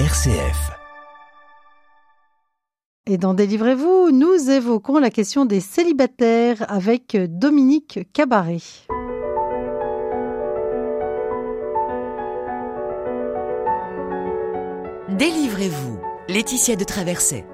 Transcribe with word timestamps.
RCF. 0.00 0.72
Et 3.06 3.16
dans 3.16 3.32
Délivrez-vous, 3.32 4.10
nous 4.10 4.50
évoquons 4.50 4.98
la 4.98 5.08
question 5.08 5.44
des 5.44 5.60
célibataires 5.60 6.64
avec 6.68 7.16
Dominique 7.16 8.00
Cabaret. 8.12 8.58
Délivrez-vous, 15.10 16.00
Laetitia 16.28 16.74
de 16.74 16.82
Traversée. 16.82 17.44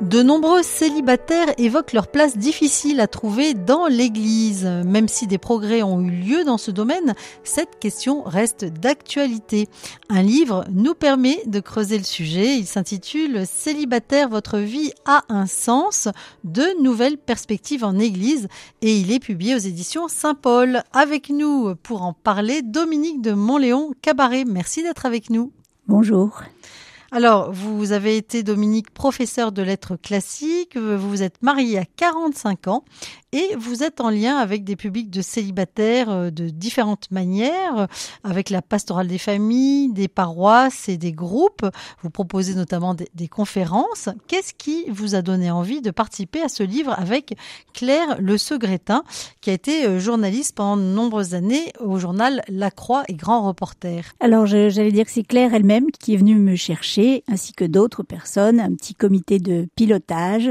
De 0.00 0.22
nombreux 0.22 0.62
célibataires 0.62 1.52
évoquent 1.58 1.92
leur 1.92 2.08
place 2.08 2.38
difficile 2.38 3.00
à 3.00 3.06
trouver 3.06 3.52
dans 3.52 3.86
l'Église. 3.86 4.64
Même 4.64 5.08
si 5.08 5.26
des 5.26 5.36
progrès 5.36 5.82
ont 5.82 6.00
eu 6.00 6.10
lieu 6.10 6.42
dans 6.44 6.56
ce 6.56 6.70
domaine, 6.70 7.14
cette 7.44 7.78
question 7.78 8.22
reste 8.22 8.64
d'actualité. 8.64 9.68
Un 10.08 10.22
livre 10.22 10.64
nous 10.72 10.94
permet 10.94 11.42
de 11.44 11.60
creuser 11.60 11.98
le 11.98 12.04
sujet. 12.04 12.56
Il 12.56 12.66
s'intitule 12.66 13.44
Célibataire, 13.46 14.30
votre 14.30 14.56
vie 14.56 14.90
a 15.04 15.22
un 15.28 15.44
sens 15.44 16.08
de 16.44 16.64
nouvelles 16.82 17.18
perspectives 17.18 17.84
en 17.84 17.98
Église 17.98 18.48
et 18.80 18.96
il 18.96 19.12
est 19.12 19.20
publié 19.20 19.54
aux 19.54 19.58
éditions 19.58 20.08
Saint-Paul. 20.08 20.82
Avec 20.94 21.28
nous 21.28 21.74
pour 21.82 22.02
en 22.02 22.14
parler, 22.14 22.62
Dominique 22.62 23.20
de 23.20 23.32
Montléon 23.32 23.92
Cabaret. 24.00 24.44
Merci 24.46 24.82
d'être 24.82 25.04
avec 25.04 25.28
nous. 25.28 25.52
Bonjour. 25.88 26.40
Alors, 27.12 27.50
vous 27.52 27.90
avez 27.90 28.16
été, 28.16 28.44
Dominique, 28.44 28.90
professeur 28.94 29.50
de 29.50 29.62
lettres 29.62 29.96
classiques, 29.96 30.76
vous 30.76 31.10
vous 31.10 31.22
êtes 31.24 31.42
marié 31.42 31.78
à 31.78 31.84
45 31.84 32.68
ans 32.68 32.84
et 33.32 33.54
vous 33.56 33.82
êtes 33.82 34.00
en 34.00 34.10
lien 34.10 34.36
avec 34.36 34.64
des 34.64 34.76
publics 34.76 35.10
de 35.10 35.22
célibataires 35.22 36.10
euh, 36.10 36.30
de 36.30 36.48
différentes 36.48 37.10
manières, 37.10 37.86
avec 38.24 38.50
la 38.50 38.62
pastorale 38.62 39.06
des 39.06 39.18
familles, 39.18 39.92
des 39.92 40.08
paroisses 40.08 40.88
et 40.88 40.96
des 40.96 41.12
groupes. 41.12 41.66
Vous 42.02 42.10
proposez 42.10 42.54
notamment 42.54 42.94
des, 42.94 43.28
conférences. 43.28 44.08
Qu'est-ce 44.26 44.54
qui 44.54 44.86
vous 44.88 45.14
a 45.14 45.22
donné 45.22 45.50
envie 45.50 45.80
de 45.80 45.90
participer 45.90 46.42
à 46.42 46.48
ce 46.48 46.62
livre 46.62 46.92
avec 46.98 47.36
Claire 47.72 48.20
Le 48.20 48.36
Segretin, 48.36 49.04
qui 49.40 49.50
a 49.50 49.52
été 49.52 49.86
euh, 49.86 50.00
journaliste 50.00 50.56
pendant 50.56 50.76
de 50.76 50.88
nombreuses 50.88 51.34
années 51.34 51.72
au 51.78 51.98
journal 51.98 52.42
La 52.48 52.70
Croix 52.70 53.04
et 53.08 53.14
Grand 53.14 53.46
Reporter? 53.46 54.04
Alors, 54.18 54.46
j'allais 54.46 54.92
dire 54.92 55.04
que 55.04 55.12
c'est 55.12 55.22
Claire 55.22 55.54
elle-même 55.54 55.90
qui 55.92 56.14
est 56.14 56.16
venue 56.16 56.34
me 56.34 56.56
chercher 56.56 57.22
ainsi 57.28 57.52
que 57.52 57.64
d'autres 57.64 58.02
personnes, 58.02 58.58
un 58.58 58.74
petit 58.74 58.94
comité 58.94 59.38
de 59.38 59.68
pilotage. 59.76 60.50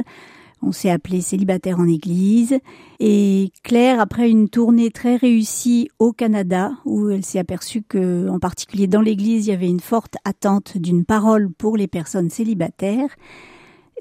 On 0.62 0.72
s'est 0.72 0.90
appelé 0.90 1.22
célibataire 1.22 1.80
en 1.80 1.88
église. 1.88 2.60
Et 3.00 3.52
Claire, 3.64 4.00
après 4.00 4.30
une 4.30 4.50
tournée 4.50 4.92
très 4.92 5.16
réussie 5.16 5.90
au 6.00 6.12
Canada, 6.12 6.72
où 6.86 7.10
elle 7.10 7.24
s'est 7.24 7.40
aperçue 7.40 7.82
que, 7.82 8.28
en 8.30 8.40
particulier 8.40 8.88
dans 8.88 9.02
l'église, 9.02 9.48
il 9.48 9.52
y 9.52 9.54
avait 9.54 9.70
une 9.70 9.80
forte 9.80 10.16
attente 10.26 10.78
d'une 10.78 11.06
parole 11.06 11.50
pour 11.52 11.78
les 11.78 11.88
personnes 11.88 12.30
célibataires, 12.30 13.10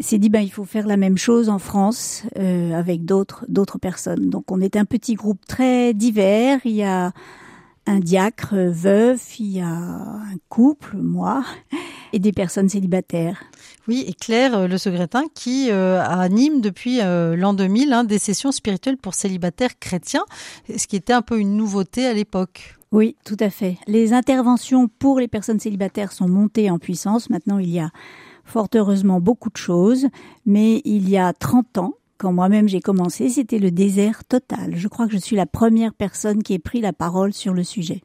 s'est 0.00 0.18
dit 0.18 0.28
ben 0.28 0.40
il 0.40 0.50
faut 0.50 0.64
faire 0.64 0.86
la 0.86 0.96
même 0.96 1.18
chose 1.18 1.48
en 1.48 1.58
France 1.58 2.24
euh, 2.38 2.72
avec 2.72 3.04
d'autres 3.04 3.44
d'autres 3.48 3.78
personnes. 3.78 4.30
Donc 4.30 4.50
on 4.50 4.60
est 4.60 4.76
un 4.76 4.84
petit 4.84 5.14
groupe 5.14 5.44
très 5.46 5.94
divers. 5.94 6.60
Il 6.64 6.74
y 6.74 6.84
a 6.84 7.12
un 7.86 8.00
diacre 8.00 8.54
veuf, 8.54 9.40
il 9.40 9.52
y 9.52 9.60
a 9.60 9.66
un 9.66 10.36
couple, 10.48 10.98
moi, 10.98 11.42
et 12.12 12.18
des 12.18 12.32
personnes 12.32 12.68
célibataires. 12.68 13.42
Oui, 13.88 14.04
et 14.06 14.12
Claire 14.12 14.54
euh, 14.54 14.68
Le 14.68 14.76
Secrétin 14.76 15.24
qui 15.34 15.70
euh, 15.70 16.02
anime 16.02 16.60
depuis 16.60 17.00
euh, 17.00 17.34
l'an 17.34 17.54
2000 17.54 17.92
hein, 17.94 18.04
des 18.04 18.18
sessions 18.18 18.52
spirituelles 18.52 18.98
pour 18.98 19.14
célibataires 19.14 19.78
chrétiens, 19.80 20.26
ce 20.68 20.86
qui 20.86 20.96
était 20.96 21.14
un 21.14 21.22
peu 21.22 21.40
une 21.40 21.56
nouveauté 21.56 22.06
à 22.06 22.12
l'époque. 22.12 22.76
Oui, 22.92 23.16
tout 23.24 23.36
à 23.40 23.48
fait. 23.48 23.78
Les 23.86 24.12
interventions 24.12 24.88
pour 24.88 25.20
les 25.20 25.28
personnes 25.28 25.58
célibataires 25.58 26.12
sont 26.12 26.28
montées 26.28 26.70
en 26.70 26.78
puissance. 26.78 27.30
Maintenant, 27.30 27.58
il 27.58 27.70
y 27.70 27.80
a 27.80 27.90
fort 28.44 28.68
heureusement 28.74 29.20
beaucoup 29.20 29.50
de 29.50 29.56
choses, 29.56 30.06
mais 30.44 30.82
il 30.84 31.08
y 31.08 31.16
a 31.16 31.32
30 31.32 31.78
ans, 31.78 31.94
quand 32.18 32.32
moi-même 32.32 32.68
j'ai 32.68 32.80
commencé, 32.80 33.28
c'était 33.28 33.58
le 33.58 33.70
désert 33.70 34.24
total. 34.24 34.74
Je 34.76 34.88
crois 34.88 35.06
que 35.06 35.12
je 35.12 35.18
suis 35.18 35.36
la 35.36 35.46
première 35.46 35.94
personne 35.94 36.42
qui 36.42 36.54
ait 36.54 36.58
pris 36.58 36.80
la 36.80 36.92
parole 36.92 37.32
sur 37.32 37.54
le 37.54 37.64
sujet. 37.64 38.02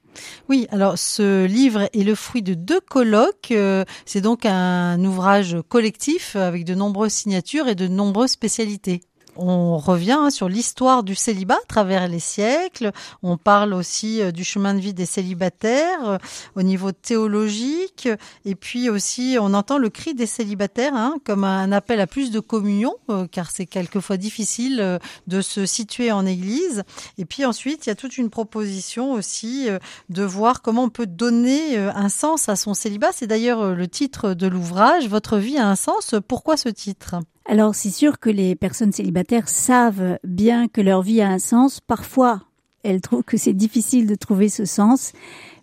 Oui, 0.48 0.68
alors 0.70 0.98
ce 0.98 1.46
livre 1.46 1.90
est 1.94 2.04
le 2.04 2.16
fruit 2.16 2.44
de 2.44 2.54
deux 2.54 2.80
colloques. 2.80 3.52
Euh, 3.52 3.84
c'est 4.06 4.22
donc 4.22 4.46
un 4.46 5.04
ouvrage 5.04 5.58
collectif 5.68 6.36
avec 6.36 6.66
de 6.66 6.76
nombreuses 6.76 7.14
signatures 7.14 7.68
et 7.68 7.76
de 7.76 7.88
nombreuses 7.88 8.32
spécialités. 8.32 9.02
On 9.36 9.78
revient 9.78 10.18
hein, 10.20 10.30
sur 10.30 10.48
l'histoire 10.48 11.04
du 11.04 11.16
célibat 11.16 11.56
à 11.56 11.68
travers 11.68 12.08
les 12.08 12.20
siècles. 12.20 12.92
On 13.24 13.38
parle 13.38 13.74
aussi 13.74 14.22
euh, 14.22 14.32
du 14.32 14.44
chemin 14.44 14.76
de 14.76 14.80
vie 14.80 14.94
des 14.94 15.08
célibataires 15.08 16.08
euh, 16.08 16.18
au 16.56 16.62
niveau 16.62 16.92
théologique. 16.92 18.08
Et 18.46 18.54
puis 18.54 18.90
aussi, 18.90 19.38
on 19.40 19.54
entend 19.54 19.80
le 19.80 19.90
cri 19.90 20.14
des 20.14 20.28
célibataires 20.28 20.94
hein, 20.94 21.16
comme 21.26 21.44
un 21.44 21.72
appel 21.72 22.00
à 22.00 22.06
plus 22.08 22.30
de 22.30 22.40
communion, 22.40 22.96
euh, 23.10 23.26
car 23.26 23.50
c'est 23.50 23.66
quelquefois 23.66 24.18
difficile 24.18 25.00
de 25.28 25.42
se 25.42 25.66
situer 25.66 26.12
en 26.12 26.26
église. 26.26 26.84
Et 27.18 27.26
puis 27.26 27.46
ensuite, 27.46 27.86
il 27.86 27.90
y 27.90 27.92
a 27.92 27.96
toute 27.96 28.18
une 28.18 28.30
proposition 28.30 29.14
aussi 29.14 29.68
de 30.10 30.24
voir 30.24 30.62
comment 30.62 30.84
on 30.84 30.90
peut 30.90 31.08
donner 31.08 31.78
un 31.78 32.10
sens 32.10 32.50
à 32.50 32.56
son 32.56 32.74
célibat. 32.74 33.12
C'est 33.12 33.28
d'ailleurs 33.28 33.74
le 33.74 33.88
titre 33.88 34.34
de 34.34 34.48
l'ouvrage. 34.48 35.08
Votre 35.08 35.38
vie 35.38 35.58
a 35.58 35.68
un 35.68 35.76
sens. 35.76 36.16
Pourquoi 36.28 36.58
ce 36.58 36.70
titre? 36.70 37.16
Alors 37.46 37.76
c'est 37.76 37.90
sûr 37.90 38.20
que 38.20 38.30
les 38.30 38.56
personnes 38.56 38.92
célibataires 38.92 39.50
savent 39.50 40.18
bien 40.24 40.68
que 40.68 40.82
leur 40.82 41.02
vie 41.02 41.22
a 41.22 41.30
un 41.30 41.40
sens. 41.40 41.80
Parfois, 41.82 42.42
elles 42.84 43.02
trouvent 43.02 43.24
que 43.24 43.38
c'est 43.38 43.54
difficile 43.54 44.08
de 44.08 44.16
trouver 44.16 44.50
ce 44.50 44.66
sens, 44.66 45.12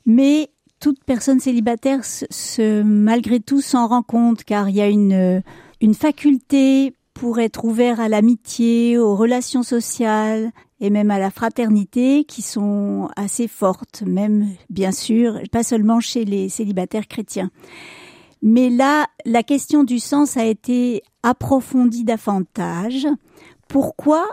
mais 0.06 0.50
toute 0.78 1.04
personne 1.04 1.40
célibataire, 1.40 2.04
se, 2.04 2.82
malgré 2.82 3.40
tout, 3.40 3.60
s'en 3.60 3.86
rend 3.86 4.02
compte 4.02 4.44
car 4.44 4.68
il 4.68 4.76
y 4.76 4.80
a 4.80 4.88
une, 4.88 5.42
une 5.80 5.94
faculté 5.94 6.94
pour 7.12 7.38
être 7.38 7.64
ouvert 7.64 8.00
à 8.00 8.08
l'amitié, 8.08 8.96
aux 8.96 9.14
relations 9.14 9.62
sociales 9.62 10.50
et 10.80 10.88
même 10.88 11.10
à 11.10 11.18
la 11.18 11.30
fraternité 11.30 12.24
qui 12.24 12.40
sont 12.40 13.10
assez 13.16 13.46
fortes, 13.46 14.02
même 14.06 14.48
bien 14.70 14.92
sûr, 14.92 15.38
pas 15.52 15.62
seulement 15.62 16.00
chez 16.00 16.24
les 16.24 16.48
célibataires 16.48 17.08
chrétiens. 17.08 17.50
Mais 18.42 18.70
là, 18.70 19.06
la 19.24 19.42
question 19.42 19.84
du 19.84 19.98
sens 19.98 20.36
a 20.36 20.44
été 20.44 21.02
approfondie 21.22 22.04
davantage. 22.04 23.06
Pourquoi 23.68 24.26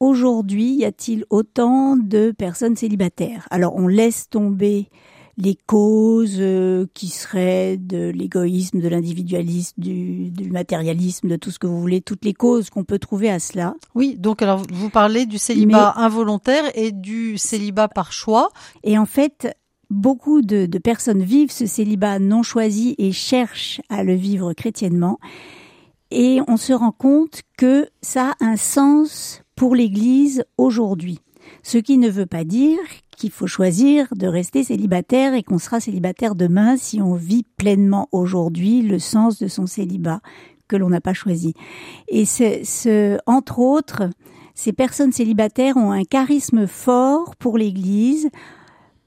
aujourd'hui 0.00 0.74
y 0.74 0.84
a-t-il 0.84 1.24
autant 1.30 1.96
de 1.96 2.32
personnes 2.36 2.76
célibataires? 2.76 3.46
Alors 3.50 3.74
on 3.76 3.88
laisse 3.88 4.28
tomber 4.28 4.88
les 5.36 5.56
causes 5.66 6.36
euh, 6.38 6.86
qui 6.94 7.08
seraient 7.08 7.76
de 7.76 8.10
l'égoïsme, 8.10 8.80
de 8.80 8.88
l'individualisme, 8.88 9.74
du, 9.78 10.30
du, 10.30 10.50
matérialisme, 10.50 11.28
de 11.28 11.36
tout 11.36 11.50
ce 11.50 11.58
que 11.58 11.66
vous 11.66 11.80
voulez, 11.80 12.00
toutes 12.00 12.24
les 12.24 12.34
causes 12.34 12.70
qu'on 12.70 12.84
peut 12.84 12.98
trouver 12.98 13.30
à 13.30 13.40
cela. 13.40 13.74
Oui, 13.94 14.16
donc 14.16 14.42
alors 14.42 14.62
vous 14.72 14.90
parlez 14.90 15.26
du 15.26 15.38
célibat 15.38 15.94
involontaire 15.96 16.64
et 16.74 16.92
du 16.92 17.36
célibat 17.38 17.88
par 17.88 18.12
choix. 18.12 18.50
Et 18.84 18.96
en 18.96 19.06
fait, 19.06 19.56
beaucoup 19.94 20.42
de, 20.42 20.66
personnes 20.78 21.22
vivent 21.22 21.52
ce 21.52 21.66
célibat 21.66 22.18
non 22.18 22.42
choisi 22.42 22.94
et 22.98 23.12
cherchent 23.12 23.80
à 23.88 24.02
le 24.02 24.14
vivre 24.14 24.52
chrétiennement. 24.52 25.18
Et 26.10 26.40
on 26.48 26.56
se 26.56 26.72
rend 26.72 26.92
compte 26.92 27.42
que 27.56 27.88
ça 28.02 28.34
a 28.40 28.44
un 28.44 28.56
sens 28.56 29.42
pour 29.56 29.74
l'Église 29.74 30.44
aujourd'hui. 30.58 31.20
Ce 31.62 31.78
qui 31.78 31.98
ne 31.98 32.10
veut 32.10 32.26
pas 32.26 32.44
dire 32.44 32.78
qu'il 33.16 33.30
faut 33.30 33.46
choisir 33.46 34.08
de 34.16 34.26
rester 34.26 34.64
célibataire 34.64 35.34
et 35.34 35.42
qu'on 35.42 35.58
sera 35.58 35.80
célibataire 35.80 36.34
demain 36.34 36.76
si 36.76 37.00
on 37.00 37.14
vit 37.14 37.44
pleinement 37.56 38.08
aujourd'hui 38.12 38.82
le 38.82 38.98
sens 38.98 39.38
de 39.38 39.46
son 39.46 39.66
célibat 39.66 40.20
que 40.68 40.76
l'on 40.76 40.88
n'a 40.88 41.00
pas 41.00 41.14
choisi. 41.14 41.54
Et 42.08 42.24
ce, 42.24 43.18
entre 43.26 43.60
autres, 43.60 44.10
ces 44.54 44.72
personnes 44.72 45.12
célibataires 45.12 45.76
ont 45.76 45.92
un 45.92 46.04
charisme 46.04 46.66
fort 46.66 47.36
pour 47.36 47.58
l'Église 47.58 48.28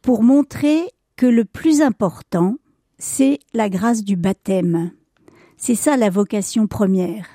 pour 0.07 0.23
montrer 0.23 0.89
que 1.17 1.25
le 1.25 1.43
plus 1.43 1.81
important, 1.81 2.55
c'est 2.97 3.39
la 3.53 3.67
grâce 3.67 4.05
du 4.05 4.15
baptême. 4.15 4.91
C'est 5.57 5.75
ça 5.75 5.97
la 5.97 6.09
vocation 6.09 6.65
première. 6.65 7.27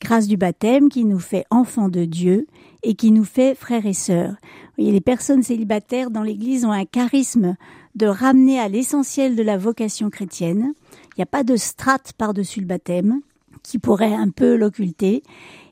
Grâce 0.00 0.28
du 0.28 0.36
baptême 0.36 0.88
qui 0.88 1.04
nous 1.04 1.18
fait 1.18 1.44
enfants 1.50 1.88
de 1.88 2.04
Dieu 2.04 2.46
et 2.84 2.94
qui 2.94 3.10
nous 3.10 3.24
fait 3.24 3.56
frères 3.56 3.86
et 3.86 3.92
sœurs. 3.92 4.36
les 4.78 5.00
personnes 5.00 5.42
célibataires 5.42 6.12
dans 6.12 6.22
l'Église 6.22 6.64
ont 6.64 6.70
un 6.70 6.84
charisme 6.84 7.56
de 7.96 8.06
ramener 8.06 8.60
à 8.60 8.68
l'essentiel 8.68 9.34
de 9.34 9.42
la 9.42 9.58
vocation 9.58 10.08
chrétienne. 10.08 10.74
Il 10.92 11.18
n'y 11.18 11.24
a 11.24 11.26
pas 11.26 11.42
de 11.42 11.56
strate 11.56 12.12
par-dessus 12.12 12.60
le 12.60 12.66
baptême 12.66 13.20
qui 13.64 13.80
pourrait 13.80 14.14
un 14.14 14.30
peu 14.30 14.54
l'occulter. 14.54 15.24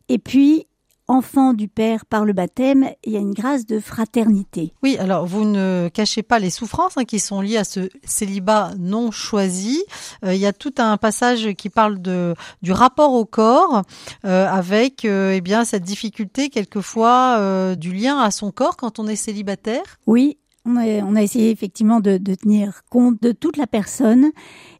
Et 0.08 0.18
puis, 0.18 0.66
enfant 1.10 1.54
du 1.54 1.66
Père 1.66 2.06
par 2.06 2.24
le 2.24 2.32
baptême, 2.32 2.88
il 3.04 3.12
y 3.12 3.16
a 3.16 3.20
une 3.20 3.34
grâce 3.34 3.66
de 3.66 3.80
fraternité. 3.80 4.72
Oui, 4.84 4.96
alors 4.98 5.26
vous 5.26 5.44
ne 5.44 5.90
cachez 5.92 6.22
pas 6.22 6.38
les 6.38 6.50
souffrances 6.50 6.96
hein, 6.96 7.04
qui 7.04 7.18
sont 7.18 7.40
liées 7.40 7.56
à 7.56 7.64
ce 7.64 7.88
célibat 8.04 8.70
non 8.78 9.10
choisi. 9.10 9.82
Euh, 10.24 10.34
il 10.34 10.40
y 10.40 10.46
a 10.46 10.52
tout 10.52 10.74
un 10.78 10.96
passage 10.96 11.52
qui 11.54 11.68
parle 11.68 12.00
de 12.00 12.34
du 12.62 12.70
rapport 12.70 13.12
au 13.14 13.24
corps 13.24 13.82
euh, 14.24 14.46
avec 14.46 15.04
euh, 15.04 15.32
eh 15.34 15.40
bien 15.40 15.64
cette 15.64 15.82
difficulté 15.82 16.48
quelquefois 16.48 17.74
du 17.74 17.92
lien 17.92 18.18
à 18.18 18.30
son 18.30 18.52
corps 18.52 18.76
quand 18.76 19.00
on 19.00 19.08
est 19.08 19.16
célibataire. 19.16 19.82
Oui, 20.06 20.38
On 20.64 20.76
a, 20.76 20.84
on 21.02 21.16
a 21.16 21.22
essayé 21.22 21.50
effectivement 21.50 21.98
de, 21.98 22.18
de, 22.18 22.34
tenir 22.34 22.82
compte 22.88 23.20
de 23.20 23.32
toute 23.32 23.56
la 23.56 23.66
personne 23.66 24.30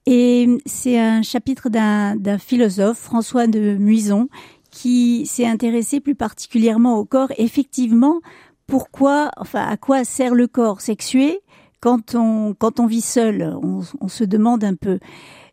et 0.07 0.49
c'est 0.65 0.99
un 0.99 1.23
chapitre 1.23 1.69
d'un 1.69 2.39
philosophe, 2.39 2.99
François 2.99 3.47
de 3.47 3.77
Muison, 3.77 4.29
qui 4.71 5.27
s'est 5.27 5.47
intéressé 5.47 6.01
plus 6.01 6.15
particulièrement 6.15 6.97
au 6.97 7.05
corps. 7.05 7.33
Effectivement, 7.39 8.21
pourquoi, 8.67 9.31
enfin, 9.37 9.67
à 9.67 9.77
quoi 9.77 10.05
sert 10.05 10.35
le 10.35 10.47
corps 10.47 10.81
sexué 10.81 11.41
quand 11.81 12.15
on, 12.15 12.55
quand 12.55 12.81
on 12.81 12.87
vit 12.87 13.01
seul? 13.01 13.59
On, 13.63 13.83
on 14.01 14.09
se 14.09 14.25
demande 14.25 14.65
un 14.65 14.75
peu. 14.75 14.99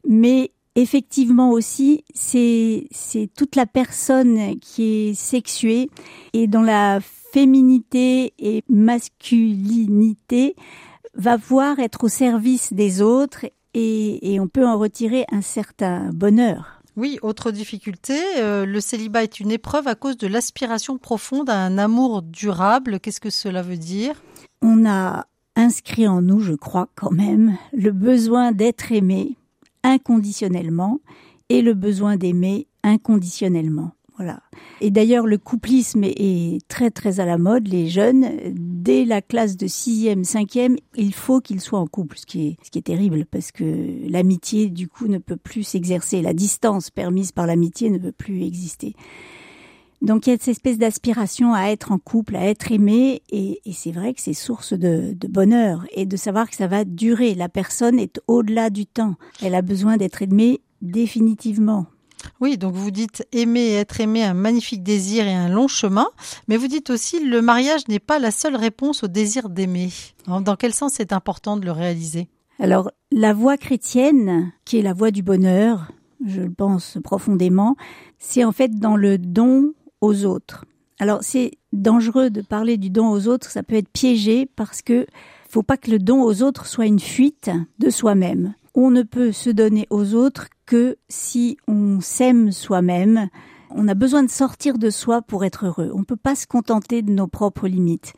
Mais 0.07 0.51
effectivement 0.75 1.51
aussi, 1.51 2.03
c'est, 2.13 2.87
c'est 2.91 3.29
toute 3.35 3.55
la 3.55 3.65
personne 3.65 4.59
qui 4.59 4.83
est 4.83 5.13
sexuée 5.13 5.89
et 6.33 6.47
dont 6.47 6.61
la 6.61 6.99
féminité 7.01 8.33
et 8.37 8.63
masculinité 8.69 10.55
va 11.15 11.35
voir 11.35 11.79
être 11.79 12.03
au 12.03 12.07
service 12.07 12.73
des 12.73 13.01
autres 13.01 13.45
et, 13.73 14.33
et 14.33 14.39
on 14.39 14.47
peut 14.47 14.65
en 14.65 14.77
retirer 14.77 15.25
un 15.31 15.41
certain 15.41 16.11
bonheur. 16.13 16.76
Oui, 16.97 17.19
autre 17.21 17.51
difficulté, 17.51 18.19
euh, 18.37 18.65
le 18.65 18.81
célibat 18.81 19.21
est 19.21 19.39
une 19.39 19.51
épreuve 19.51 19.87
à 19.87 19.93
cause 19.93 20.17
de 20.17 20.25
l'aspiration 20.25 20.97
profonde 20.97 21.47
à 21.47 21.63
un 21.63 21.77
amour 21.77 22.23
durable. 22.23 22.99
Qu'est-ce 22.99 23.21
que 23.21 23.29
cela 23.29 23.61
veut 23.61 23.77
dire? 23.77 24.15
On 24.63 24.83
a 24.87 25.27
inscrit 25.55 26.07
en 26.07 26.23
nous, 26.23 26.39
je 26.39 26.53
crois 26.53 26.89
quand 26.95 27.11
même, 27.11 27.55
le 27.71 27.91
besoin 27.91 28.51
d'être 28.51 28.91
aimé 28.91 29.35
inconditionnellement 29.83 30.99
et 31.49 31.61
le 31.61 31.75
besoin 31.75 32.17
d'aimer 32.17 32.65
inconditionnellement. 32.81 33.91
Voilà. 34.17 34.39
Et 34.81 34.89
d'ailleurs, 34.89 35.27
le 35.27 35.37
couplisme 35.37 36.03
est 36.03 36.67
très 36.67 36.89
très 36.89 37.19
à 37.19 37.25
la 37.27 37.37
mode. 37.37 37.67
Les 37.67 37.89
jeunes, 37.89 38.25
dès 38.87 39.03
la 39.03 39.21
classe 39.21 39.57
de 39.57 39.67
sixième, 39.67 40.23
cinquième, 40.23 40.77
il 40.95 41.13
faut 41.13 41.41
qu'ils 41.41 41.59
soient 41.59 41.79
en 41.79 41.87
couple, 41.87 42.17
ce 42.17 42.25
qui 42.25 42.57
est 42.73 42.81
terrible 42.81 43.25
parce 43.25 43.51
que 43.51 43.65
l'amitié 44.09 44.69
du 44.69 44.87
coup 44.87 45.07
ne 45.07 45.17
peut 45.17 45.35
plus 45.35 45.63
s'exercer. 45.63 46.21
La 46.21 46.33
distance 46.33 46.89
permise 46.89 47.33
par 47.33 47.47
l'amitié 47.47 47.89
ne 47.89 47.97
peut 47.97 48.13
plus 48.13 48.43
exister. 48.43 48.95
Donc 50.01 50.25
il 50.25 50.29
y 50.29 50.33
a 50.33 50.37
cette 50.37 50.47
espèce 50.47 50.77
d'aspiration 50.77 51.53
à 51.53 51.65
être 51.65 51.91
en 51.91 51.97
couple, 51.97 52.37
à 52.37 52.45
être 52.45 52.71
aimé, 52.71 53.23
et, 53.29 53.59
et 53.65 53.73
c'est 53.73 53.91
vrai 53.91 54.13
que 54.13 54.21
c'est 54.21 54.33
source 54.33 54.71
de, 54.71 55.13
de, 55.13 55.27
bonheur 55.27 55.85
et 55.91 56.05
de 56.05 56.15
savoir 56.15 56.49
que 56.49 56.55
ça 56.55 56.67
va 56.67 56.85
durer. 56.85 57.35
La 57.35 57.49
personne 57.49 57.99
est 57.99 58.21
au-delà 58.27 58.69
du 58.69 58.85
temps. 58.85 59.15
Elle 59.43 59.55
a 59.55 59.61
besoin 59.61 59.97
d'être 59.97 60.21
aimée 60.21 60.61
définitivement. 60.81 61.87
Oui, 62.39 62.57
donc 62.57 62.73
vous 62.73 62.91
dites 62.91 63.25
aimer 63.31 63.61
et 63.61 63.75
être 63.75 63.99
aimé, 64.01 64.23
un 64.23 64.33
magnifique 64.33 64.83
désir 64.83 65.27
et 65.27 65.33
un 65.33 65.49
long 65.49 65.67
chemin, 65.67 66.07
mais 66.47 66.57
vous 66.57 66.67
dites 66.67 66.89
aussi 66.89 67.23
le 67.23 67.41
mariage 67.41 67.87
n'est 67.87 67.99
pas 67.99 68.19
la 68.19 68.31
seule 68.31 68.55
réponse 68.55 69.03
au 69.03 69.07
désir 69.07 69.49
d'aimer. 69.49 69.89
Dans 70.27 70.55
quel 70.55 70.73
sens 70.73 70.93
c'est 70.95 71.13
important 71.13 71.57
de 71.57 71.65
le 71.65 71.71
réaliser? 71.71 72.27
Alors, 72.59 72.91
la 73.11 73.33
voie 73.33 73.57
chrétienne, 73.57 74.51
qui 74.65 74.77
est 74.79 74.81
la 74.81 74.93
voie 74.93 75.11
du 75.11 75.21
bonheur, 75.21 75.91
je 76.25 76.41
le 76.41 76.51
pense 76.51 76.97
profondément, 77.03 77.75
c'est 78.17 78.43
en 78.43 78.51
fait 78.51 78.79
dans 78.79 78.95
le 78.95 79.17
don 79.17 79.73
aux 80.01 80.25
autres. 80.25 80.65
Alors, 80.99 81.19
c'est 81.21 81.51
dangereux 81.73 82.31
de 82.31 82.41
parler 82.41 82.77
du 82.77 82.89
don 82.89 83.09
aux 83.09 83.27
autres, 83.27 83.51
ça 83.51 83.61
peut 83.61 83.75
être 83.75 83.89
piégé 83.89 84.47
parce 84.55 84.81
que 84.81 85.05
faut 85.49 85.63
pas 85.63 85.77
que 85.77 85.91
le 85.91 85.99
don 85.99 86.23
aux 86.23 86.41
autres 86.41 86.65
soit 86.65 86.87
une 86.87 86.99
fuite 86.99 87.51
de 87.79 87.89
soi-même. 87.89 88.55
On 88.73 88.89
ne 88.89 89.03
peut 89.03 89.31
se 89.31 89.49
donner 89.49 89.87
aux 89.89 90.13
autres 90.13 90.47
que 90.67 90.97
si 91.09 91.57
on 91.67 91.99
s'aime 91.99 92.51
soi-même. 92.51 93.29
On 93.71 93.87
a 93.87 93.95
besoin 93.95 94.23
de 94.23 94.29
sortir 94.29 94.77
de 94.77 94.89
soi 94.91 95.23
pour 95.23 95.43
être 95.43 95.65
heureux. 95.65 95.91
On 95.93 95.99
ne 95.99 96.05
peut 96.05 96.15
pas 96.15 96.35
se 96.35 96.45
contenter 96.45 97.01
de 97.01 97.11
nos 97.11 97.27
propres 97.27 97.67
limites. 97.67 98.13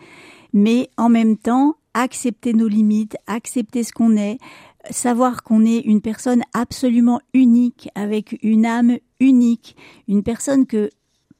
Mais 0.52 0.90
en 0.98 1.10
même 1.10 1.38
temps, 1.38 1.76
accepter 1.94 2.54
nos 2.54 2.68
limites, 2.68 3.16
accepter 3.28 3.84
ce 3.84 3.94
qu'on 3.94 4.18
est, 4.18 4.38
savoir 4.90 5.44
qu'on 5.44 5.66
est 5.66 5.80
une 5.80 6.02
personne 6.02 6.44
absolument 6.54 7.22
unique, 7.34 7.90
avec 7.96 8.38
une 8.44 8.66
âme 8.66 8.98
unique, 9.20 9.76
une 10.08 10.24
personne 10.24 10.66
que 10.66 10.90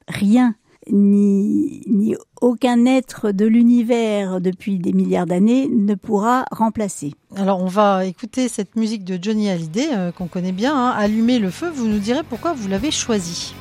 rien 0.08 0.54
ni, 0.90 2.14
aucun 2.40 2.86
être 2.86 3.32
de 3.32 3.46
l'univers 3.46 4.40
depuis 4.40 4.78
des 4.78 4.92
milliards 4.92 5.26
d'années 5.26 5.68
ne 5.68 5.94
pourra 5.94 6.44
remplacer. 6.50 7.14
Alors 7.36 7.62
on 7.62 7.66
va 7.66 8.06
écouter 8.06 8.48
cette 8.48 8.76
musique 8.76 9.04
de 9.04 9.18
Johnny 9.20 9.50
Hallyday 9.50 9.88
euh, 9.92 10.12
qu'on 10.12 10.26
connaît 10.26 10.52
bien, 10.52 10.74
hein. 10.74 10.90
Allumer 10.96 11.38
le 11.38 11.50
feu, 11.50 11.68
vous 11.68 11.86
nous 11.86 11.98
direz 11.98 12.22
pourquoi 12.22 12.52
vous 12.54 12.68
l'avez 12.68 12.90
choisi. 12.90 13.54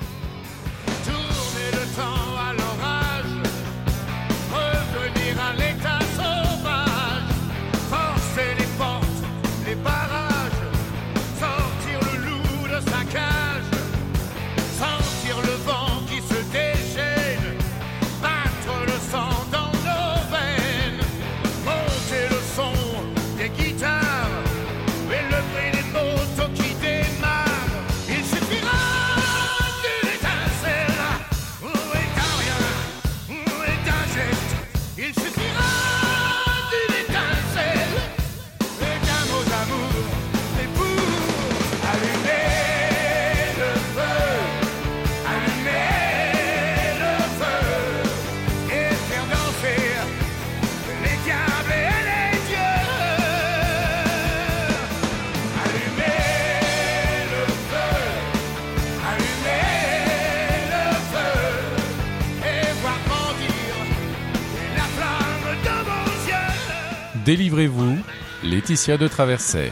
Délivrez-vous, 67.26 67.98
Laetitia 68.44 68.98
de 68.98 69.08
Traverset. 69.08 69.72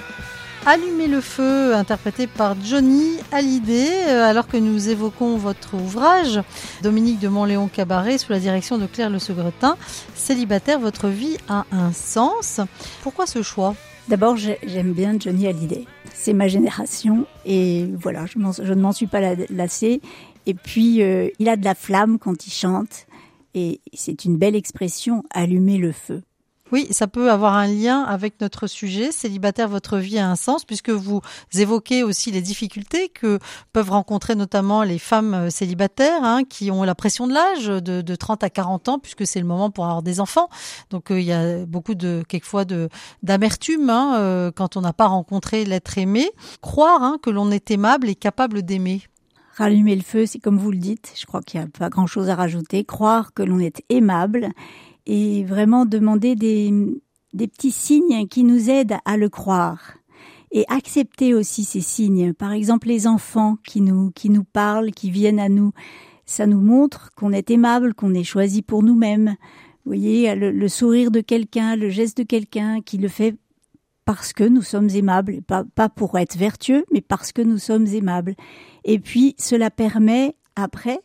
Allumer 0.66 1.08
le 1.08 1.22
feu, 1.22 1.74
interprété 1.76 2.28
par 2.28 2.56
Johnny 2.62 3.18
Hallyday, 3.32 4.10
euh, 4.10 4.30
alors 4.30 4.48
que 4.48 4.58
nous 4.58 4.89
évoquons 4.89 5.38
votre 5.38 5.75
ouvrage, 5.75 6.42
Dominique 6.84 7.20
de 7.20 7.30
Montléon 7.30 7.70
Cabaret, 7.70 8.18
sous 8.18 8.34
la 8.34 8.39
direction 8.39 8.77
de 8.77 8.86
Claire 8.86 9.10
Le 9.10 9.20
Segretin. 9.20 9.77
Célibataire, 10.13 10.80
votre 10.80 11.08
vie 11.08 11.38
a 11.48 11.66
un 11.72 11.94
sens. 11.94 12.60
Pourquoi 13.01 13.25
ce 13.27 13.42
choix? 13.42 13.75
D'abord, 14.10 14.36
j'aime 14.36 14.92
bien 14.92 15.18
Johnny 15.18 15.48
Hallyday. 15.48 15.86
C'est 16.13 16.34
ma 16.34 16.50
génération 16.50 17.25
et 17.46 17.88
voilà, 17.98 18.25
je, 18.25 18.38
je 18.62 18.74
ne 18.74 18.82
m'en 18.82 18.92
suis 18.92 19.08
pas 19.08 19.36
lassée. 19.50 20.01
Et 20.48 20.54
puis, 20.54 21.01
euh, 21.01 21.30
il 21.39 21.48
a 21.48 21.56
de 21.56 21.63
la 21.63 21.75
flamme 21.75 22.20
quand 22.20 22.46
il 22.46 22.51
chante 22.51 23.08
et 23.54 23.80
c'est 23.94 24.25
une 24.25 24.38
belle 24.38 24.56
expression, 24.56 25.24
allumer 25.32 25.77
le 25.77 25.94
feu. 25.94 26.24
Oui, 26.74 26.88
ça 26.91 27.07
peut 27.07 27.31
avoir 27.31 27.53
un 27.53 27.67
lien 27.67 28.01
avec 28.01 28.41
notre 28.41 28.67
sujet. 28.67 29.13
Célibataire, 29.13 29.69
votre 29.69 29.97
vie 29.97 30.19
a 30.19 30.29
un 30.29 30.36
sens 30.36 30.65
puisque 30.65 30.89
vous 30.89 31.21
évoquez 31.53 32.03
aussi 32.03 32.29
les 32.29 32.41
difficultés 32.41 33.07
que 33.07 33.39
peuvent 33.71 33.89
rencontrer 33.89 34.36
notamment 34.36 34.83
les 34.83 35.00
femmes 35.00 35.33
euh, 35.33 35.50
célibataires 35.50 36.24
hein, 36.24 36.43
qui 36.43 36.69
ont 36.69 36.83
la 36.83 36.93
pression 36.93 37.25
de 37.25 37.33
l'âge 37.33 37.67
de, 37.67 38.01
de, 38.01 38.15
30 38.15 38.43
à 38.43 38.50
40 38.50 38.89
ans 38.89 39.00
puisque 39.00 39.25
c'est 39.25 39.39
le 39.39 39.45
moment 39.45 39.71
pour 39.71 39.86
avoir 39.86 40.03
des 40.03 40.19
enfants. 40.19 40.50
Donc 40.89 41.09
euh, 41.09 41.21
il 41.21 41.25
y 41.25 41.31
a 41.31 41.65
beaucoup 41.65 41.95
de 41.95 42.24
quelquefois 42.27 42.65
de 42.65 42.89
d'amertume 43.24 43.89
hein, 43.89 44.17
euh, 44.17 44.51
quand 44.51 44.75
on 44.75 44.81
n'a 44.81 44.93
pas 44.93 45.07
rencontré 45.07 45.63
l'être 45.63 45.97
aimé. 45.97 46.29
Croire 46.59 47.01
hein, 47.01 47.17
que 47.21 47.29
l'on 47.29 47.50
est 47.50 47.71
aimable 47.71 48.09
et 48.09 48.15
capable 48.15 48.62
d'aimer. 48.62 49.03
Rallumer 49.55 49.95
le 49.95 50.03
feu, 50.03 50.25
c'est 50.25 50.39
comme 50.39 50.57
vous 50.57 50.71
le 50.71 50.77
dites. 50.77 51.13
Je 51.19 51.25
crois 51.25 51.41
qu'il 51.41 51.59
n'y 51.59 51.65
a 51.65 51.69
pas 51.69 51.89
grand-chose 51.89 52.29
à 52.29 52.36
rajouter. 52.36 52.83
Croire 52.83 53.33
que 53.33 53.41
l'on 53.41 53.59
est 53.59 53.81
aimable 53.89 54.50
et 55.08 55.46
vraiment 55.46 55.86
demander 55.86 56.36
des, 56.36 56.72
des 57.34 57.48
petits 57.48 57.72
signes 57.72 58.28
qui 58.28 58.44
nous 58.44 58.70
aident 58.70 58.98
à 59.06 59.18
le 59.18 59.30
croire 59.30 59.98
et 60.52 60.66
accepter 60.68 61.34
aussi 61.34 61.64
ces 61.64 61.82
signes. 61.82 62.34
Par 62.34 62.52
exemple, 62.52 62.88
les 62.88 63.08
enfants 63.08 63.58
qui 63.66 63.82
nous, 63.82 64.12
qui 64.12 64.30
nous 64.30 64.44
parlent, 64.44 64.92
qui 64.92 65.10
viennent 65.10 65.40
à 65.40 65.50
nous. 65.50 65.72
Ça 66.26 66.46
nous 66.46 66.60
montre 66.60 67.12
qu'on 67.16 67.32
est 67.32 67.50
aimable, 67.52 67.94
qu'on 67.94 68.14
est 68.14 68.24
choisi 68.24 68.62
pour 68.62 68.84
nous-mêmes. 68.84 69.36
Vous 69.86 69.92
voyez, 69.92 70.36
le, 70.36 70.68
sourire 70.68 71.10
de 71.10 71.22
quelqu'un, 71.22 71.78
le 71.78 71.90
geste 71.90 72.18
de 72.18 72.24
quelqu'un 72.24 72.82
qui 72.82 72.98
le 72.98 73.08
fait 73.08 73.36
parce 74.04 74.32
que 74.34 74.44
nous 74.44 74.62
sommes 74.62 74.90
aimables, 74.90 75.42
pas, 75.42 75.64
pas 75.64 75.90
pour 75.90 76.18
être 76.18 76.38
vertueux, 76.38 76.86
mais 76.94 77.02
parce 77.02 77.32
que 77.32 77.42
nous 77.42 77.58
sommes 77.58 77.88
aimables. 77.88 78.36
Et 78.86 79.00
puis, 79.00 79.36
cela 79.38 79.70
permet, 79.70 80.36
après, 80.56 81.00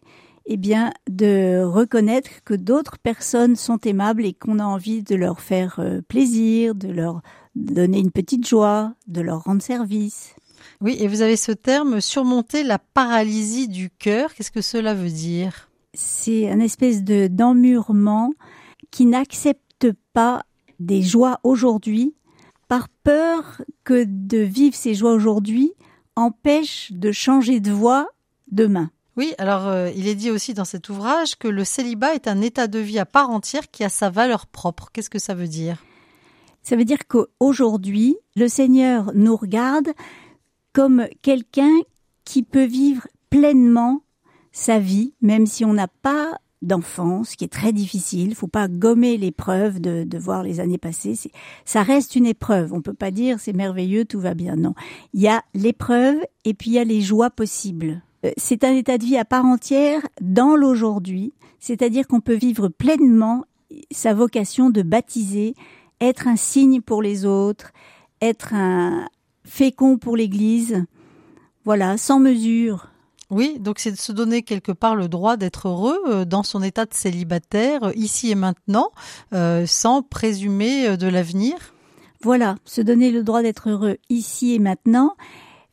eh 0.47 0.57
bien, 0.57 0.93
de 1.09 1.63
reconnaître 1.65 2.31
que 2.45 2.55
d'autres 2.55 2.99
personnes 2.99 3.57
sont 3.57 3.79
aimables 3.79 4.25
et 4.25 4.35
qu'on 4.35 4.59
a 4.59 4.65
envie 4.65 5.03
de 5.03 5.15
leur 5.15 5.41
faire 5.41 5.77
euh, 5.79 6.01
plaisir, 6.03 6.75
de 6.75 6.89
leur 6.89 7.23
donner 7.55 7.99
une 7.99 8.11
petite 8.11 8.47
joie, 8.47 8.95
de 9.07 9.21
leur 9.21 9.45
rendre 9.45 9.63
service. 9.63 10.35
Oui, 10.81 10.97
et 10.99 11.09
vous 11.09 11.23
avez 11.23 11.37
ce 11.37 11.53
terme 11.53 12.01
surmonter 12.01 12.63
la 12.65 12.79
paralysie 12.79 13.69
du 13.69 13.91
cœur. 13.91 14.35
Qu'est-ce 14.35 14.51
que 14.51 14.61
cela 14.61 14.95
veut 14.95 15.11
dire? 15.11 15.69
C'est 15.95 16.51
un 16.51 16.61
espèce 16.61 17.05
de 17.05 17.27
d'emmurement 17.27 18.33
qui 18.91 19.07
n'accepte 19.07 19.89
pas 20.13 20.45
des 20.81 21.03
joies 21.03 21.39
aujourd'hui 21.43 22.15
par 22.69 22.89
peur 22.89 23.63
que 23.85 24.05
de 24.07 24.39
vivre 24.39 24.75
ces 24.75 24.95
joies 24.95 25.13
aujourd'hui 25.13 25.73
empêche 26.17 26.93
de 26.93 27.13
changer 27.13 27.61
de 27.61 27.71
voie 27.71 28.09
demain. 28.51 28.91
Oui, 29.17 29.35
alors 29.37 29.69
euh, 29.69 29.91
il 29.95 30.09
est 30.09 30.15
dit 30.15 30.31
aussi 30.31 30.55
dans 30.55 30.65
cet 30.65 30.89
ouvrage 30.89 31.37
que 31.37 31.49
le 31.49 31.65
célibat 31.65 32.15
est 32.15 32.29
un 32.29 32.41
état 32.41 32.67
de 32.67 32.79
vie 32.79 32.99
à 32.99 33.05
part 33.05 33.29
entière 33.29 33.71
qui 33.71 33.85
a 33.85 33.91
sa 33.91 34.09
valeur 34.09 34.47
propre. 34.47 34.89
Qu'est-ce 34.93 35.11
que 35.11 35.19
ça 35.19 35.35
veut 35.35 35.49
dire? 35.49 35.85
Ça 36.63 36.77
veut 36.77 36.85
dire 36.85 37.07
qu'aujourd'hui, 37.09 38.17
le 38.37 38.49
Seigneur 38.49 39.11
nous 39.15 39.37
regarde 39.37 39.89
comme 40.73 41.07
quelqu'un 41.21 41.75
qui 42.25 42.43
peut 42.43 42.65
vivre 42.65 43.07
pleinement 43.29 44.03
sa 44.53 44.79
vie, 44.79 45.13
même 45.21 45.47
si 45.47 45.65
on 45.65 45.75
n'a 45.75 45.89
pas 45.89 46.39
d'enfant, 46.63 47.25
ce 47.25 47.37
qui 47.37 47.45
est 47.45 47.53
très 47.53 47.73
difficile. 47.73 48.29
Il 48.29 48.35
faut 48.35 48.47
pas 48.47 48.69
gommer 48.69 49.19
l'épreuve 49.19 49.81
de, 49.81 50.05
de 50.05 50.19
voir 50.19 50.43
les 50.43 50.61
années 50.61 50.79
passées. 50.79 51.19
Ça 51.65 51.83
reste 51.83 52.17
une 52.17 52.27
épreuve. 52.27 52.73
On 52.73 52.81
peut 52.81 52.95
pas 52.95 53.11
dire 53.11 53.41
c'est 53.41 53.53
merveilleux, 53.53 54.05
tout 54.05 54.21
va 54.21 54.33
bien. 54.35 54.57
Non, 54.57 54.75
il 55.13 55.21
y 55.21 55.29
a 55.29 55.43
l'épreuve 55.53 56.17
et 56.45 56.55
puis 56.55 56.71
il 56.71 56.75
y 56.75 56.79
a 56.79 56.85
les 56.85 57.03
joies 57.03 57.31
possibles. 57.31 58.01
Euh, 58.25 58.31
c'est 58.37 58.65
un 58.65 58.73
état 58.73 58.99
de 58.99 59.05
vie 59.05 59.17
à 59.17 59.25
part 59.25 59.45
entière 59.45 60.01
dans 60.21 60.57
l'aujourd'hui, 60.57 61.33
c'est-à-dire 61.59 62.07
qu'on 62.07 62.21
peut 62.21 62.35
vivre 62.35 62.69
pleinement 62.69 63.45
sa 63.91 64.15
vocation 64.15 64.71
de 64.71 64.83
baptiser, 64.83 65.55
être 66.01 66.29
un 66.29 66.37
signe 66.37 66.81
pour 66.81 67.03
les 67.03 67.25
autres, 67.25 67.73
être 68.21 68.55
un 68.55 69.09
fécond 69.45 69.99
pour 69.99 70.17
l'Église, 70.17 70.85
voilà, 71.65 71.97
sans 71.97 72.19
mesure. 72.19 72.89
Oui, 73.31 73.57
donc 73.59 73.79
c'est 73.79 73.93
de 73.93 73.97
se 73.97 74.13
donner 74.13 74.43
quelque 74.43 74.73
part 74.73 74.95
le 74.95 75.09
droit 75.09 75.39
d'être 75.39 75.69
heureux 75.69 75.99
euh, 76.07 76.25
dans 76.27 76.43
son 76.43 76.63
état 76.63 76.85
de 76.85 76.93
célibataire, 76.93 77.85
euh, 77.85 77.93
ici 77.95 78.31
et 78.31 78.35
maintenant, 78.35 78.91
sans 79.65 80.03
présumer 80.03 80.97
de 80.97 81.07
l'avenir. 81.07 81.55
Voilà, 82.21 82.57
se 82.65 82.83
donner 82.83 83.11
le 83.11 83.25
droit 83.25 83.43
d'être 83.43 83.71
heureux 83.71 83.97
ici 84.11 84.55
et 84.55 84.59
maintenant, 84.59 85.17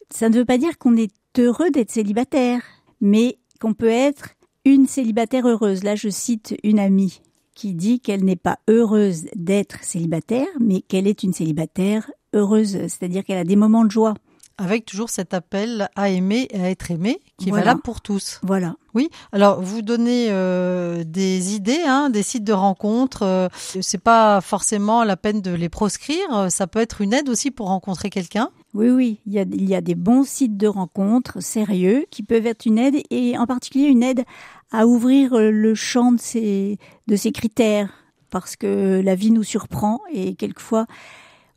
ça 0.10 0.30
ne 0.30 0.36
veut 0.36 0.46
pas 0.46 0.58
dire 0.58 0.78
qu'on 0.78 0.96
est 0.96 1.12
heureux 1.38 1.70
d'être 1.70 1.92
célibataire, 1.92 2.62
mais 3.02 3.38
qu'on 3.60 3.74
peut 3.74 3.88
être 3.88 4.30
une 4.66 4.88
célibataire 4.88 5.48
heureuse. 5.48 5.84
Là, 5.84 5.96
je 5.96 6.10
cite 6.10 6.56
une 6.64 6.80
amie 6.80 7.22
qui 7.56 7.74
dit 7.74 8.00
qu'elle 8.00 8.24
n'est 8.24 8.36
pas 8.36 8.60
heureuse 8.70 9.26
d'être 9.36 9.84
célibataire, 9.84 10.48
mais 10.60 10.82
qu'elle 10.82 11.08
est 11.08 11.24
une 11.24 11.34
célibataire 11.34 12.10
heureuse, 12.34 12.72
c'est-à-dire 12.88 13.24
qu'elle 13.24 13.38
a 13.38 13.44
des 13.44 13.56
moments 13.56 13.86
de 13.86 13.92
joie. 13.92 14.14
Avec 14.60 14.86
toujours 14.86 15.10
cet 15.10 15.34
appel 15.34 15.90
à 15.96 16.10
aimer 16.10 16.48
et 16.52 16.62
à 16.62 16.70
être 16.70 16.92
aimé 16.92 17.20
qui 17.38 17.50
est 17.50 17.52
valable 17.52 17.82
pour 17.82 18.02
tous. 18.02 18.40
Voilà. 18.44 18.76
Oui. 18.94 19.10
Alors 19.32 19.62
vous 19.62 19.82
donnez 19.82 20.28
euh, 20.30 21.04
des 21.06 21.56
idées, 21.56 21.82
hein, 21.86 22.10
des 22.10 22.24
sites 22.24 22.44
de 22.44 22.54
rencontres. 22.54 23.24
Euh, 23.24 23.48
c'est 23.82 24.02
pas 24.02 24.42
forcément 24.42 25.04
la 25.04 25.16
peine 25.16 25.42
de 25.42 25.52
les 25.52 25.70
proscrire. 25.70 26.48
Ça 26.50 26.68
peut 26.68 26.80
être 26.80 27.02
une 27.02 27.14
aide 27.14 27.30
aussi 27.30 27.52
pour 27.52 27.68
rencontrer 27.68 28.10
quelqu'un. 28.10 28.50
Oui, 28.74 28.90
oui, 28.90 29.20
il 29.26 29.34
y, 29.34 29.40
a, 29.40 29.44
il 29.44 29.68
y 29.68 29.74
a 29.74 29.82
des 29.82 29.96
bons 29.96 30.24
sites 30.24 30.58
de 30.58 30.68
rencontres 30.68 31.42
sérieux 31.42 32.06
qui 32.12 32.22
peuvent 32.22 32.46
être 32.46 32.66
une 32.66 32.78
aide 32.78 32.98
et 33.10 33.38
en 33.38 33.48
particulier 33.48 33.88
une 33.88 34.04
aide 34.04 34.26
à 34.72 34.86
ouvrir 34.86 35.36
le 35.36 35.74
champ 35.74 36.12
de 36.12 36.20
ces, 36.20 36.78
de 37.08 37.16
ces 37.16 37.32
critères 37.32 37.90
parce 38.30 38.56
que 38.56 39.02
la 39.04 39.16
vie 39.16 39.32
nous 39.32 39.44
surprend 39.44 40.02
et 40.12 40.36
quelquefois 40.36 40.86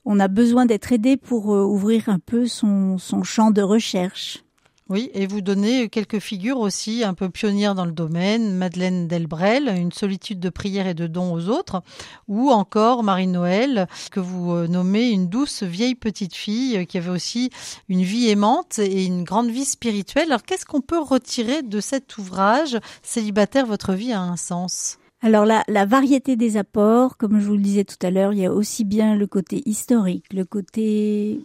on 0.04 0.20
a 0.20 0.28
besoin 0.28 0.66
d'être 0.66 0.92
aidé 0.92 1.16
pour 1.16 1.54
euh, 1.54 1.64
ouvrir 1.64 2.08
un 2.08 2.18
peu 2.18 2.46
son, 2.46 2.98
son 2.98 3.22
champ 3.22 3.50
de 3.50 3.62
recherche. 3.62 4.44
Oui, 4.92 5.10
et 5.14 5.26
vous 5.26 5.40
donnez 5.40 5.88
quelques 5.88 6.18
figures 6.18 6.58
aussi 6.58 7.02
un 7.02 7.14
peu 7.14 7.30
pionnières 7.30 7.74
dans 7.74 7.86
le 7.86 7.92
domaine, 7.92 8.54
Madeleine 8.54 9.08
Delbrel, 9.08 9.72
Une 9.74 9.90
solitude 9.92 10.38
de 10.38 10.50
prière 10.50 10.86
et 10.86 10.92
de 10.92 11.06
dons 11.06 11.32
aux 11.32 11.48
autres, 11.48 11.82
ou 12.28 12.50
encore 12.50 13.02
Marie-Noël, 13.02 13.86
que 14.10 14.20
vous 14.20 14.52
euh, 14.52 14.66
nommez 14.66 15.08
une 15.08 15.28
douce 15.28 15.62
vieille 15.62 15.94
petite 15.94 16.34
fille 16.34 16.76
euh, 16.76 16.84
qui 16.84 16.98
avait 16.98 17.08
aussi 17.08 17.48
une 17.88 18.02
vie 18.02 18.28
aimante 18.28 18.80
et 18.80 19.06
une 19.06 19.24
grande 19.24 19.48
vie 19.50 19.64
spirituelle. 19.64 20.26
Alors 20.30 20.42
qu'est-ce 20.42 20.66
qu'on 20.66 20.82
peut 20.82 21.00
retirer 21.00 21.62
de 21.62 21.80
cet 21.80 22.18
ouvrage 22.18 22.78
Célibataire, 23.02 23.64
votre 23.64 23.94
vie 23.94 24.12
a 24.12 24.20
un 24.20 24.36
sens? 24.36 24.98
Alors 25.22 25.46
la, 25.46 25.62
la, 25.68 25.86
variété 25.86 26.36
des 26.36 26.56
apports, 26.56 27.16
comme 27.16 27.38
je 27.38 27.46
vous 27.46 27.54
le 27.54 27.62
disais 27.62 27.84
tout 27.84 28.04
à 28.04 28.10
l'heure, 28.10 28.32
il 28.32 28.40
y 28.40 28.46
a 28.46 28.52
aussi 28.52 28.84
bien 28.84 29.14
le 29.14 29.28
côté 29.28 29.62
historique, 29.66 30.24
le 30.32 30.44
côté 30.44 31.40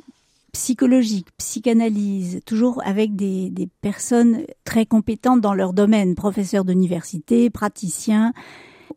psychologique, 0.51 1.27
psychanalyse, 1.37 2.41
toujours 2.45 2.81
avec 2.83 3.15
des, 3.15 3.51
des 3.51 3.69
personnes 3.81 4.41
très 4.63 4.87
compétentes 4.87 5.41
dans 5.41 5.53
leur 5.53 5.73
domaine, 5.73 6.15
professeurs 6.15 6.65
d'université, 6.65 7.51
praticiens, 7.51 8.33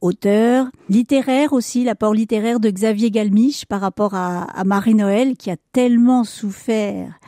auteurs, 0.01 0.71
littéraires 0.89 1.53
aussi, 1.53 1.85
l'apport 1.85 2.15
littéraire 2.15 2.61
de 2.61 2.71
Xavier 2.71 3.11
Galmiche 3.11 3.67
par 3.67 3.83
rapport 3.83 4.15
à, 4.15 4.45
à 4.45 4.65
Marie-Noël 4.65 5.37
qui 5.37 5.51
a 5.51 5.57
tellement 5.73 6.25
souffert 6.25 7.21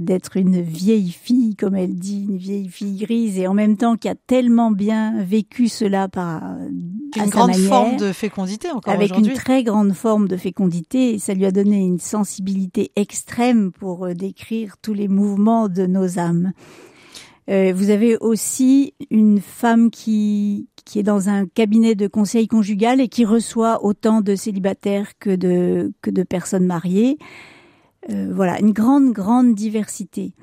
d'être 0.00 0.36
une 0.36 0.60
vieille 0.60 1.10
fille, 1.10 1.56
comme 1.56 1.74
elle 1.74 1.94
dit, 1.94 2.26
une 2.28 2.36
vieille 2.36 2.68
fille 2.68 2.98
grise, 2.98 3.38
et 3.38 3.46
en 3.46 3.54
même 3.54 3.76
temps 3.76 3.96
qui 3.96 4.08
a 4.08 4.14
tellement 4.14 4.70
bien 4.70 5.22
vécu 5.22 5.68
cela 5.68 6.08
par 6.08 6.42
une 7.16 7.30
grande 7.30 7.54
forme 7.56 7.96
de 7.96 8.12
fécondité 8.12 8.70
encore 8.70 8.92
avec 8.92 9.16
une 9.16 9.32
très 9.32 9.62
grande 9.62 9.92
forme 9.92 10.28
de 10.28 10.36
fécondité, 10.36 11.14
et 11.14 11.18
ça 11.18 11.34
lui 11.34 11.46
a 11.46 11.50
donné 11.50 11.78
une 11.78 11.98
sensibilité 11.98 12.92
extrême 12.96 13.72
pour 13.72 14.06
euh, 14.06 14.14
décrire 14.14 14.76
tous 14.80 14.94
les 14.94 15.08
mouvements 15.08 15.68
de 15.68 15.86
nos 15.86 16.18
âmes. 16.18 16.52
Euh, 17.48 17.72
vous 17.74 17.90
avez 17.90 18.16
aussi 18.18 18.94
une 19.10 19.40
femme 19.40 19.90
qui 19.90 20.68
qui 20.84 20.98
est 20.98 21.02
dans 21.02 21.28
un 21.28 21.46
cabinet 21.46 21.94
de 21.94 22.06
conseil 22.06 22.48
conjugal 22.48 22.98
et 23.00 23.08
qui 23.08 23.26
reçoit 23.26 23.84
autant 23.84 24.22
de 24.22 24.34
célibataires 24.34 25.18
que 25.18 25.34
de 25.34 25.92
que 26.02 26.10
de 26.10 26.22
personnes 26.22 26.66
mariées. 26.66 27.18
Euh, 28.10 28.30
voilà, 28.32 28.60
une 28.60 28.72
grande, 28.72 29.12
grande 29.12 29.54
diversité. 29.54 30.34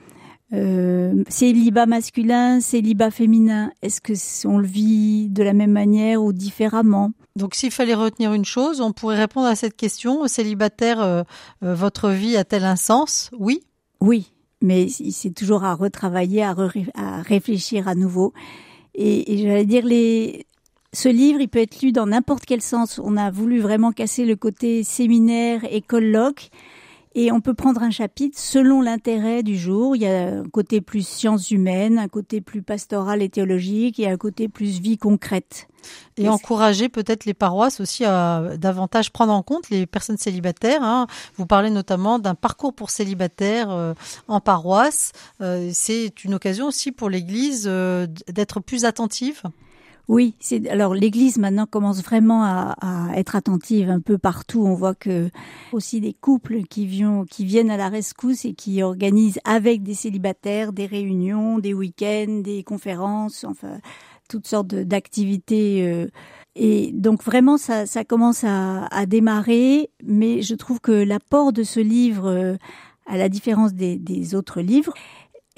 Euh, 0.54 1.24
célibat 1.28 1.88
masculin, 1.88 2.60
célibat 2.60 3.10
féminin, 3.10 3.72
est-ce 3.82 4.00
que 4.00 4.14
on 4.48 4.60
le 4.60 4.68
vit 4.68 5.28
de 5.30 5.42
la 5.42 5.54
même 5.54 5.72
manière 5.72 6.22
ou 6.22 6.34
différemment? 6.34 7.12
Donc 7.36 7.56
s'il 7.56 7.72
fallait 7.72 7.96
retenir 7.96 8.32
une 8.32 8.46
chose, 8.46 8.80
on 8.80 8.94
pourrait 8.94 9.18
répondre 9.18 9.48
à 9.48 9.56
cette 9.56 9.76
question. 9.76 10.28
Célibataire, 10.28 11.02
euh, 11.02 11.24
euh, 11.64 11.74
votre 11.74 12.10
vie 12.10 12.38
a-t-elle 12.38 12.64
un 12.64 12.76
sens? 12.76 13.32
Oui. 13.38 13.62
Oui, 14.02 14.34
mais 14.62 14.88
c'est 14.88 15.34
toujours 15.34 15.64
à 15.64 15.74
retravailler, 15.74 16.44
à, 16.44 16.56
à, 16.94 17.22
réfléchir 17.24 17.88
à 17.88 17.96
nouveau. 17.96 18.34
Et, 18.94 19.34
et 19.34 19.38
j'allais 19.40 19.66
dire, 19.66 19.84
les, 19.84 20.46
ce 20.94 21.10
livre, 21.10 21.42
il 21.42 21.50
peut 21.50 21.60
être 21.60 21.82
lu 21.82 21.92
dans 21.92 22.06
n'importe 22.06 22.46
quel 22.46 22.62
sens. 22.62 23.02
On 23.04 23.18
a 23.18 23.32
voulu 23.32 23.60
vraiment 23.60 23.92
casser 23.92 24.26
le 24.26 24.36
côté 24.36 24.84
séminaire 24.84 25.62
et 25.70 25.82
colloque 25.82 26.50
et 27.16 27.32
on 27.32 27.40
peut 27.40 27.54
prendre 27.54 27.82
un 27.82 27.92
chapitre 27.92 28.38
selon 28.38 28.82
l'intérêt 28.82 29.42
du 29.42 29.58
jour. 29.58 29.96
Il 29.96 30.02
y 30.02 30.06
a 30.06 30.40
un 30.40 30.44
côté 30.44 30.82
plus 30.82 31.08
sciences 31.08 31.50
humaines, 31.50 31.98
un 31.98 32.10
côté 32.10 32.42
plus 32.42 32.62
pastoral 32.62 33.22
et 33.22 33.30
théologique 33.30 34.00
et 34.02 34.10
un 34.10 34.18
côté 34.18 34.50
plus 34.50 34.82
vie 34.82 34.98
concrète. 34.98 35.68
Et, 36.18 36.28
encourager 36.28 36.90
peut-être 36.90 37.26
les 37.26 37.34
paroisses 37.34 37.80
aussi 37.80 38.04
à 38.04 38.58
davantage 38.58 39.12
prendre 39.12 39.32
en 39.32 39.44
compte 39.44 39.70
les 39.70 39.86
personnes 39.86 40.18
célibataires. 40.18 40.84
Hein. 40.84 41.08
Vous 41.38 41.46
parlez 41.46 41.70
notamment 41.70 42.20
d'un 42.20 42.36
parcours 42.36 42.74
pour 42.74 42.90
célibataires 42.90 43.72
euh, 43.72 43.94
en 44.28 44.42
paroisse. 44.42 45.14
Euh, 45.42 45.70
c'est 45.74 46.24
une 46.26 46.34
occasion 46.34 46.68
aussi 46.68 46.92
pour 46.92 47.10
l'Église 47.10 47.66
euh, 47.68 48.08
d'être 48.28 48.60
plus 48.60 48.84
attentive. 48.84 49.42
Oui, 50.08 50.36
c'est 50.40 50.68
alors 50.70 50.94
l'Église 50.94 51.38
maintenant 51.38 51.66
commence 51.66 52.04
vraiment 52.04 52.44
à, 52.44 52.76
à, 52.80 53.18
être 53.18 53.36
attentive 53.36 53.90
un 53.90 54.00
peu 54.00 54.20
partout. 54.20 54.64
On 54.64 54.76
voit 54.76 54.94
que 54.94 55.30
aussi 55.72 56.00
des 56.00 56.14
couples 56.14 56.64
qui 56.64 56.86
viennent 56.86 57.26
qui 57.26 57.44
viennent 57.44 57.72
à 57.72 57.78
la 57.78 57.90
rescousse 57.90 58.46
et 58.46 58.54
qui 58.54 58.84
organisent 58.84 59.40
avec 59.46 59.82
des 59.82 59.96
célibataires 59.96 60.74
des 60.74 60.86
réunions, 60.86 61.58
des 61.58 61.74
week-ends, 61.74 62.42
des 62.44 62.64
conférences, 62.64 63.44
enfin 63.46 63.80
toutes 64.30 64.48
sortes 64.48 64.76
d'activités. 64.76 65.88
Euh, 65.88 66.08
et 66.56 66.92
donc 66.94 67.24
vraiment 67.24 67.58
ça, 67.58 67.86
ça 67.86 68.04
commence 68.06 68.44
à, 68.44 68.86
à, 68.86 69.06
démarrer. 69.08 69.90
Mais 70.04 70.42
je 70.44 70.54
trouve 70.56 70.80
que 70.80 70.92
l'apport 70.92 71.52
de 71.52 71.64
ce 71.64 71.80
livre, 71.80 72.28
euh, 72.28 72.56
à 73.08 73.18
la 73.18 73.30
différence 73.30 73.74
des, 73.74 73.98
des 73.98 74.36
autres 74.36 74.62
livres, 74.62 74.94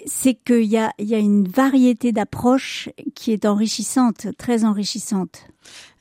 c'est 0.07 0.35
qu'il 0.35 0.63
y 0.63 0.77
a, 0.77 0.91
il 0.97 1.05
y 1.05 1.15
a 1.15 1.19
une 1.19 1.47
variété 1.47 2.11
d'approches 2.11 2.89
qui 3.13 3.31
est 3.31 3.45
enrichissante, 3.45 4.27
très 4.37 4.65
enrichissante. 4.65 5.47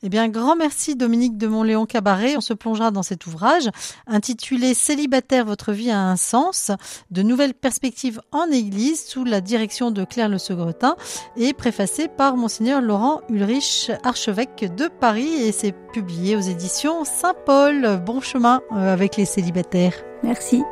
Eh 0.03 0.09
bien, 0.09 0.29
grand 0.29 0.55
merci 0.55 0.95
Dominique 0.95 1.37
de 1.37 1.47
Montléon 1.47 1.85
Cabaret. 1.85 2.37
On 2.37 2.41
se 2.41 2.53
plongera 2.53 2.91
dans 2.91 3.03
cet 3.03 3.25
ouvrage 3.25 3.69
intitulé 4.05 4.73
Célibataire, 4.73 5.45
votre 5.45 5.73
vie 5.73 5.91
a 5.91 5.99
un 5.99 6.15
sens, 6.15 6.71
de 7.11 7.21
nouvelles 7.21 7.53
perspectives 7.53 8.21
en 8.31 8.45
Église 8.45 9.05
sous 9.05 9.23
la 9.23 9.41
direction 9.41 9.91
de 9.91 10.05
Claire 10.05 10.29
Le 10.29 10.37
Segretin 10.37 10.95
et 11.35 11.53
préfacé 11.53 12.07
par 12.07 12.37
Monseigneur 12.37 12.81
Laurent 12.81 13.21
Ulrich, 13.29 13.91
archevêque 14.03 14.73
de 14.75 14.87
Paris 14.87 15.33
et 15.33 15.51
c'est 15.51 15.73
publié 15.93 16.35
aux 16.35 16.41
éditions 16.41 17.03
Saint-Paul. 17.03 18.01
Bon 18.05 18.21
chemin 18.21 18.61
euh, 18.71 18.93
avec 18.93 19.17
les 19.17 19.25
célibataires. 19.25 19.93
Merci. 20.23 20.63